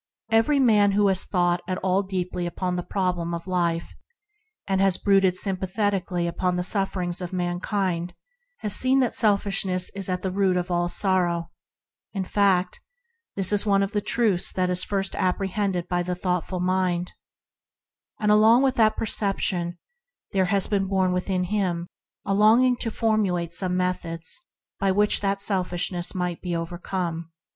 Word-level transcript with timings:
Every 0.31 0.59
man 0.59 0.93
COMPETITIVE 0.93 1.05
LAWS 1.31 1.61
AND 1.67 1.79
LAW 1.83 1.99
OF 1.99 2.05
LOVE 2.05 2.09
27 2.09 2.09
who 2.09 2.09
has 2.09 2.09
thought 2.09 2.09
deeply 2.09 2.45
upon 2.47 2.75
the 2.75 2.89
problem 2.89 3.33
of 3.35 3.45
life, 3.45 3.93
and 4.67 4.81
meditated 4.81 5.35
sympa 5.35 5.71
thetically 5.75 6.27
upon 6.27 6.55
the 6.55 6.63
sufferings 6.63 7.21
of 7.21 7.31
mankind, 7.31 8.15
has 8.61 8.73
seen 8.75 8.99
that 9.01 9.13
selfishness 9.13 9.91
is 9.91 10.09
at 10.09 10.23
the 10.23 10.31
root 10.31 10.57
of 10.57 10.71
all 10.71 10.89
sorrow— 10.89 11.51
in 12.15 12.23
fact, 12.23 12.79
this 13.35 13.53
is 13.53 13.67
one 13.67 13.83
of 13.83 13.91
the 13.91 14.01
truths 14.01 14.51
first 14.85 15.15
apprehended 15.17 15.87
by 15.87 16.01
the 16.01 16.15
thoughtful 16.15 16.59
mind. 16.59 17.11
Along 18.19 18.63
with 18.63 18.77
this 18.77 18.91
perception 18.97 19.77
there 20.31 20.45
has 20.45 20.65
been 20.65 20.87
born 20.87 21.11
within 21.11 21.43
him 21.43 21.85
a 22.25 22.33
longing 22.33 22.75
to 22.77 22.89
formulate 22.89 23.53
some 23.53 23.77
method 23.77 24.23
by 24.79 24.91
which 24.91 25.19
such 25.19 25.41
selfishness 25.41 26.15
might 26.15 26.41
be 26.41 26.55
overcome. 26.55 27.31